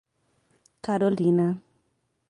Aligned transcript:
Carolina 0.83 1.61